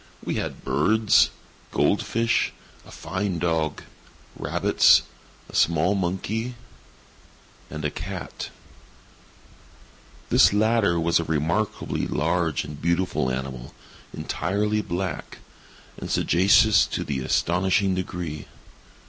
We 0.25 0.33
had 0.37 0.63
birds, 0.63 1.29
gold 1.69 2.03
fish, 2.03 2.53
a 2.87 2.91
fine 2.91 3.37
dog, 3.37 3.83
rabbits, 4.35 5.03
a 5.47 5.53
small 5.53 5.93
monkey, 5.93 6.55
and 7.69 7.85
a 7.85 7.91
cat. 7.91 8.49
This 10.31 10.53
latter 10.53 10.99
was 10.99 11.19
a 11.19 11.23
remarkably 11.23 12.07
large 12.07 12.63
and 12.65 12.81
beautiful 12.81 13.29
animal, 13.29 13.75
entirely 14.11 14.81
black, 14.81 15.37
and 15.99 16.09
sagacious 16.09 16.87
to 16.87 17.01
an 17.01 17.23
astonishing 17.23 17.93
degree. 17.93 18.47